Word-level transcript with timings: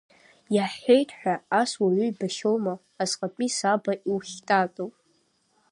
Иаҳҳәеит 0.55 1.09
ҳәа, 1.19 1.35
ас 1.61 1.71
уаҩы 1.81 2.05
ибахьоума, 2.09 2.73
асҟатәи 3.01 3.49
саба 3.57 3.93
иухьтатоу. 4.09 4.89